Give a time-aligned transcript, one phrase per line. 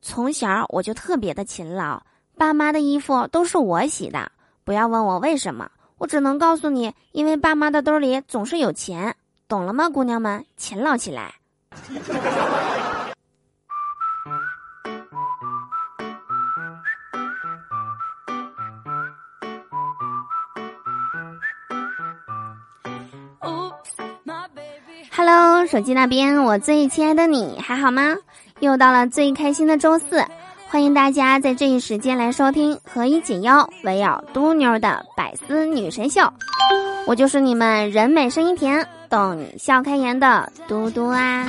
[0.00, 2.02] 从小我就特别的勤劳，
[2.36, 4.30] 爸妈的衣服都是我洗的。
[4.64, 9.16] 不要问我为什么，我只能告诉你，因为爸妈的兜里总是有钱，
[9.48, 10.44] 懂了吗，姑娘们？
[10.56, 11.34] 勤劳起来。
[25.12, 28.16] Hello，手机那边，我最亲爱的你还好吗？
[28.60, 30.24] 又到了最开心的周四，
[30.68, 36.22] 欢迎大家在这一时间来收听何以解忧，唯有嘟妞的百思女神秀。
[37.06, 41.46] 我就是你们人美声音甜，逗你笑开颜的嘟嘟啊！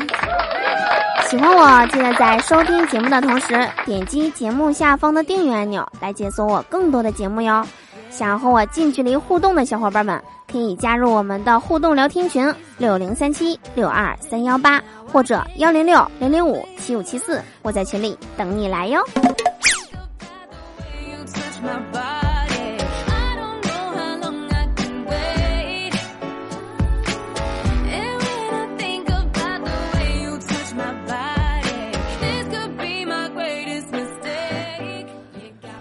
[1.29, 7.65] 喜欢我，记得在收听节目的同时，点击节目下方的订阅按钮来解锁我更多的节目哟。
[8.09, 10.21] 想和我近距离互动的小伙伴们。
[10.49, 19.03] 可以加入我们的互动聊天群六零三七六二三幺八或者幺零六零零五七五七四，我在群里等你来哟。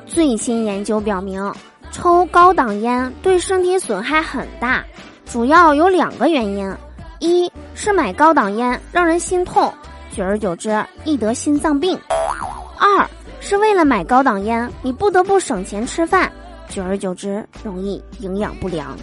[0.07, 1.53] 最新研究表明。
[1.97, 4.85] 抽高档烟对身体损害很大，
[5.25, 6.71] 主要有两个原因：
[7.21, 9.73] 一是买高档烟让人心痛，
[10.15, 11.97] 久而久之易得心脏病；
[12.79, 13.09] 二
[13.41, 16.31] 是为了买高档烟，你不得不省钱吃饭，
[16.69, 18.95] 久而久之容易营养不良。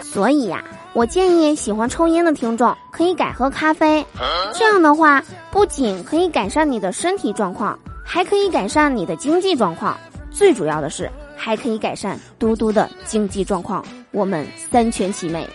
[0.00, 0.62] 所以呀，
[0.92, 4.06] 我建议喜欢抽烟的听众可以改喝咖啡，
[4.54, 7.76] 这样的话不仅可以改善你的身体状况。
[8.10, 9.94] 还可以改善你的经济状况，
[10.30, 15.46] 最主要的是还可以改善嘟嘟的经济状况，我们三全其美。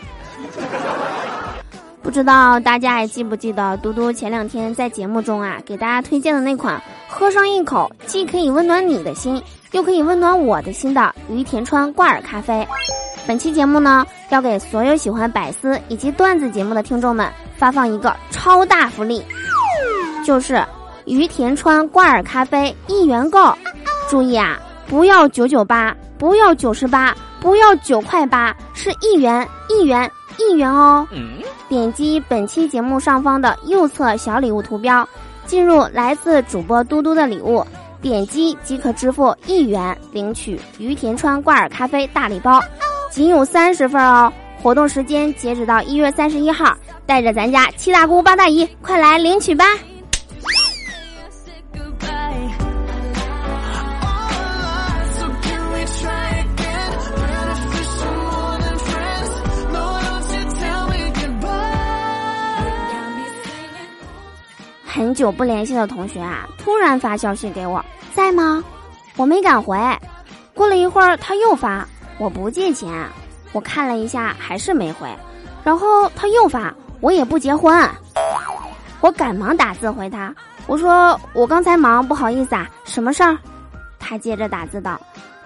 [2.03, 12.67] 不知道大家还记不记得嘟嘟前两天在节目中啊给大家推荐的那款喝上一口既可以温暖你的心，又可以温暖我的心的于田川挂耳咖啡。
[13.25, 17.27] 本期节目呢要给所有喜欢百思以及段子节目的听众们
[17.57, 19.23] 发放一个超大福利，
[20.23, 20.63] 就是。
[21.05, 23.53] 于田川挂耳咖啡一元购，
[24.09, 31.07] 注意啊，不要九九八，不要九十八，不要九块八，是一元一元一元哦。
[31.67, 35.07] 点击本期节目上方的右侧小礼物图标，
[35.45, 37.65] 进入来自主播嘟嘟的礼物，
[38.01, 42.61] 点击即可支付一元领取于田川挂耳咖啡大礼包，
[43.09, 44.31] 仅有三十份哦。
[44.61, 46.73] 活动时间截止到一月三十一号，
[47.05, 49.65] 带着咱家七大姑八大姨，快来领取吧！
[65.13, 68.63] 久不联系的同学啊，突然发消息给我，在吗？
[69.15, 69.77] 我没敢回。
[70.53, 71.87] 过了一会儿，他又发，
[72.17, 72.91] 我不借钱。
[73.51, 75.07] 我看了一下，还是没回。
[75.63, 77.89] 然后他又发，我也不结婚。
[79.01, 80.33] 我赶忙打字回他，
[80.65, 83.37] 我说我刚才忙，不好意思啊，什么事儿？
[83.99, 84.99] 他接着打字道，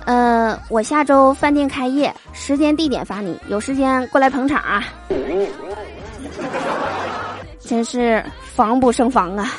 [0.05, 4.84] 呃，我下周饭店开业，时间地点发你，有时间过来捧场啊。
[7.59, 8.23] 真是
[8.57, 9.53] 防不胜防啊！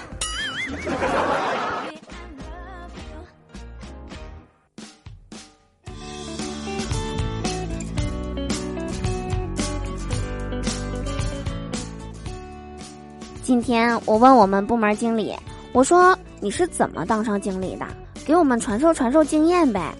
[13.44, 15.32] 今天我问我们部门经理，
[15.70, 17.87] 我说你是怎么当上经理的？
[18.26, 19.94] 给我们传授传授经验呗。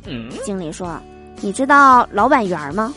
[0.44, 1.00] 经理说
[1.41, 2.92] ：“你知道老板员吗？”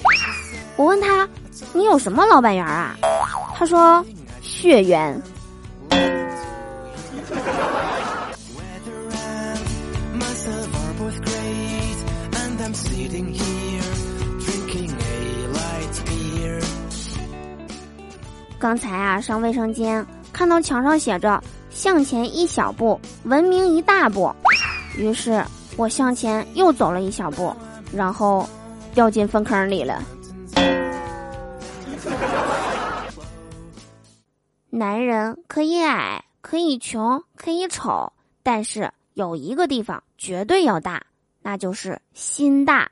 [0.78, 1.30] 我问他
[1.74, 2.98] ：“你有什么老板缘啊？”
[3.54, 4.04] 他说。
[4.42, 5.22] 血缘。
[18.62, 24.32] 刚才啊，上卫生间看到墙上写着“向前一小步，文明一大步”，
[24.96, 25.44] 于是
[25.78, 27.52] 我向前又走了一小步，
[27.92, 28.48] 然后
[28.94, 30.04] 掉进粪坑里了。
[34.70, 38.14] 男人可以矮，可以穷，可以丑，
[38.44, 41.02] 但是有一个地方绝对要大，
[41.42, 42.92] 那就是心大。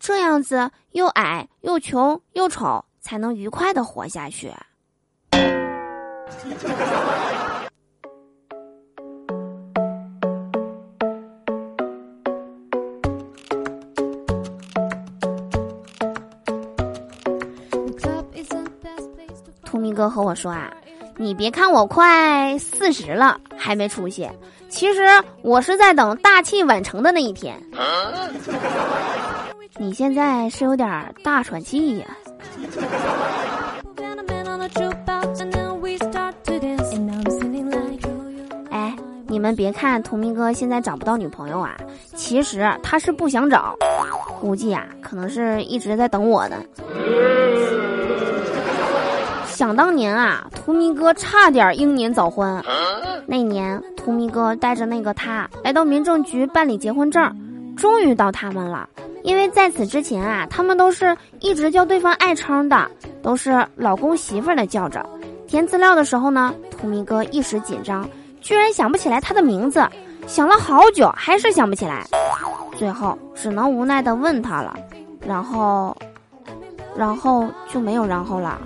[0.00, 4.50] 这样子又矮又穷又丑，才能愉快的活下去。
[19.64, 20.72] 图明哥和我说啊。
[21.20, 24.30] 你别看我快四十了还没出息，
[24.68, 25.00] 其实
[25.42, 27.60] 我是在等大器晚成的那一天。
[29.76, 32.06] 你现在是有点大喘气呀。
[32.60, 33.47] 哎，
[39.38, 41.76] 你们别看图明哥现在找不到女朋友啊，
[42.16, 43.72] 其实他是不想找，
[44.40, 46.56] 估计啊，可能是一直在等我呢。
[49.46, 52.60] 想当年啊，图明哥差点英年早婚。
[53.26, 57.32] 那年，图明哥带着那个他来到民政局办理结婚证，
[57.76, 58.88] 终于到他们了。
[59.22, 62.90] 因为在此之前啊，他们都是一直叫对方爱称的，
[63.22, 65.08] 都是老公媳妇儿的叫着。
[65.46, 68.06] 填资料的时候呢，图明哥一时紧张，
[68.40, 69.86] 居然想不起来他的名字，
[70.26, 72.06] 想了好久还是想不起来，
[72.76, 74.76] 最后只能无奈的问他了，
[75.26, 75.96] 然后，
[76.96, 78.60] 然后就没有然后了。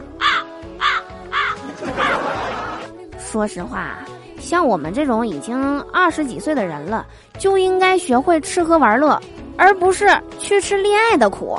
[3.19, 3.99] 说实话，
[4.39, 7.07] 像我们这种已经二十几岁的人了，
[7.39, 9.21] 就应该学会吃喝玩乐，
[9.57, 10.07] 而不是
[10.39, 11.59] 去吃恋爱的苦。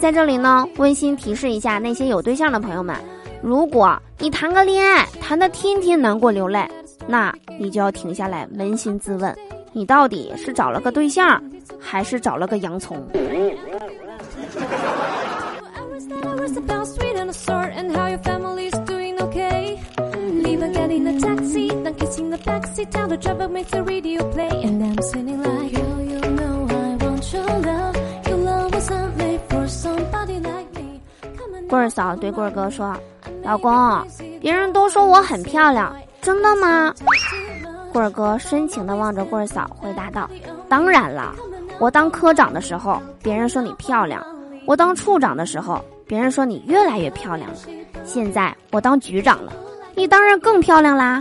[0.00, 2.96] 在这里呢，温馨提示一下那些有对象的朋友们：
[3.42, 6.68] 如果你谈个恋爱谈的天天难过流泪，
[7.06, 9.34] 那你就要停下来扪心自问，
[9.72, 11.42] 你到底是找了个对象，
[11.80, 13.02] 还是找了个洋葱？
[31.68, 32.92] 棍儿嫂对棍儿哥说
[33.50, 34.06] ：“老公，
[34.40, 35.92] 别人都说我很漂亮，
[36.22, 36.94] 真的吗？”
[37.92, 40.30] 棍儿哥深情地望着棍儿嫂，回答道
[40.70, 41.34] ：“当然了，
[41.80, 44.22] 我当科长的时候，别人说你漂亮；
[44.66, 47.56] 我当处长的时候，别人说你越来越漂亮了。
[48.04, 49.52] 现在我当局长了，
[49.96, 51.20] 你当然更漂亮啦。”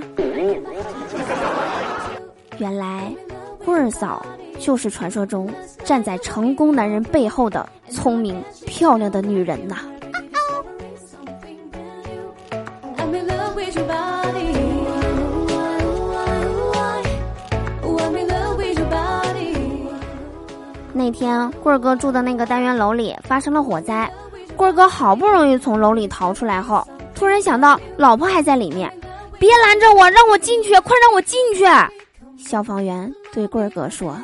[2.60, 3.12] 原来，
[3.66, 4.24] 棍儿嫂
[4.60, 5.52] 就是传说中
[5.84, 9.78] 站在成功男人背后的聪明漂亮的女人呐。
[20.92, 24.12] 那天棍儿哥住的那个单元楼里发生了火灾，
[24.56, 26.86] 棍儿哥好不容易从楼里逃出来后，
[27.16, 28.92] 突然想到老婆还在里面，
[29.40, 31.66] 别拦着我，让我进去，快让我进去！
[32.38, 34.16] 消防员对棍儿哥说：“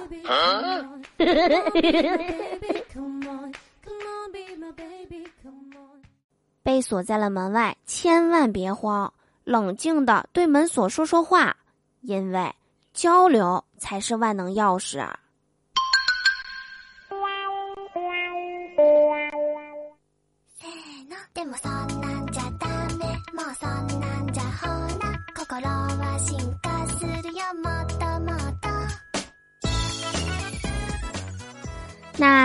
[6.75, 9.13] 被锁在了门外，千万别慌，
[9.45, 11.56] 冷静的对门锁说说话，
[12.01, 12.54] 因为
[12.94, 15.10] 交流才是万能钥匙。”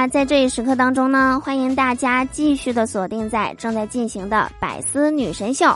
[0.01, 5.67] 那在这一时刻当中呢，欢迎大家继续的锁定在正在进行的百思女神秀，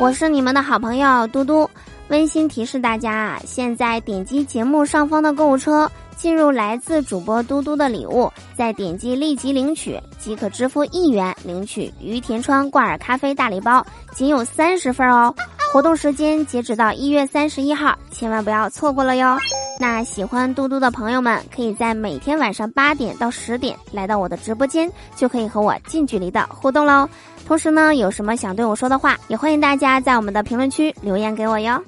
[0.00, 1.68] 我是你们的好朋友嘟嘟。
[2.08, 5.86] 温馨提示大家啊，现在点击节目上方的购物车，
[6.16, 15.34] 进入来自主播嘟嘟的礼物，再点击立即领取，即可支付一元领取于田川挂耳咖啡大礼包，仅有三十份哦。
[15.74, 19.36] 活动时间截止到一月三十一号，千万不要错过了哟。
[19.80, 27.08] 那喜欢嘟嘟的朋友们，可以在每天晚上八点到十点来到我的直播间，就可以和我近距离的互动喽。
[27.46, 31.80] 同时呢，有什么想对我说的话，也欢迎大家在我们的评论区留言给我哟。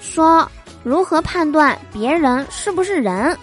[0.00, 0.48] 说
[0.84, 3.36] 如何判断别人是不是人？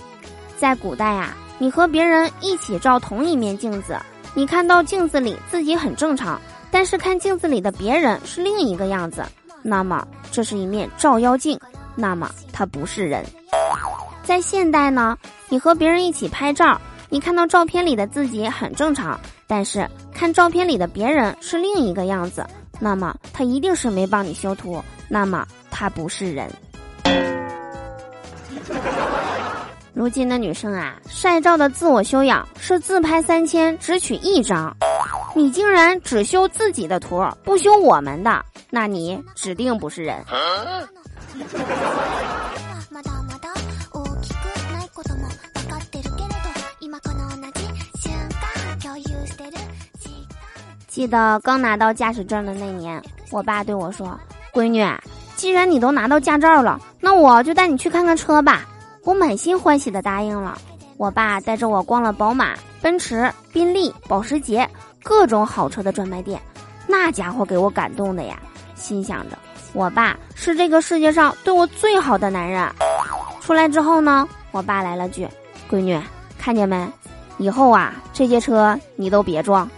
[0.57, 3.97] 在古代呀，你和别人一起照同一面镜子，
[4.38, 6.39] 你看到镜子里自己很正常，
[6.70, 9.24] 但是看镜子里的别人是另一个样子，
[9.63, 11.58] 那么这是一面照妖镜，
[11.96, 13.25] 那么他不是人。
[14.24, 22.46] 在现代呢，你和别人一起拍照，你看到照片里的自己很正常，但是看照片里的别人是另一个样子，
[22.77, 26.51] 那么他一定是没帮你修图，那么他不是人。
[29.95, 34.75] 如今的女生啊，晒照的自我修养是自拍三千只取一张，
[35.33, 40.21] 你竟然只修自己的图，不修我们的，那你指定不是人。
[50.87, 54.19] 记得刚拿到驾驶证的那年，我爸对我说
[54.53, 54.85] ：“闺女，
[55.37, 58.65] 既然你都拿到驾照了，那我就带你去看看车吧。”
[59.05, 60.57] 我满心欢喜的答应了。
[60.97, 64.67] 我爸带着我逛了宝马、奔驰、宾利、保时捷
[65.03, 66.41] 各种好车的专卖店，
[66.88, 68.38] 那家伙给我感动的呀，
[68.75, 69.38] 心想着
[69.74, 72.67] 我爸是这个世界上对我最好的男人。
[73.41, 75.27] 出来之后呢，我爸来了句
[75.69, 76.01] ：“闺女，
[76.39, 76.88] 看见没？
[77.38, 79.69] 以后啊，这些车你都别撞。”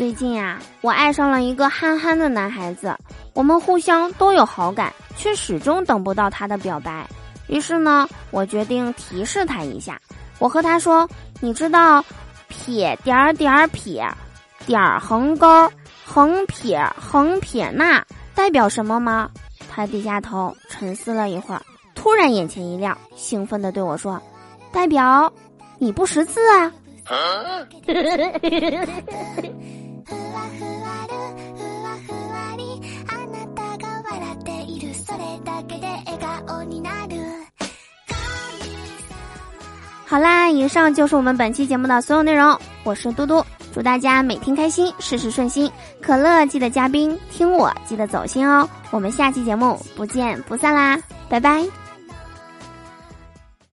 [0.00, 2.96] 最近呀，我爱上了一个憨憨的男孩子，
[3.34, 7.06] 我们互相都有好感，却始终等不到他的表白。
[7.48, 10.00] 于是呢，我决定提示他一下。
[10.38, 11.06] 我和他说
[11.42, 12.02] ：“你知道
[12.48, 14.10] 撇点点撇
[14.64, 15.70] 点横勾
[16.06, 18.02] 横撇横撇捺
[18.34, 19.30] 代表什么吗？”
[19.70, 21.60] 他低下头沉思了一会儿，
[21.94, 24.18] 突然眼前一亮，兴奋地对我说
[24.72, 25.30] ：“代表
[25.76, 26.72] 你不识字啊！”
[40.06, 42.58] 好啦，以上就是我们本期节目的所有内容。
[42.82, 45.70] 我是嘟嘟，祝大家每天开心，事事顺心。
[46.02, 48.68] 可乐记得加冰，听我记得走心哦。
[48.90, 50.98] 我们下期节目不见不散啦，
[51.28, 51.64] 拜拜。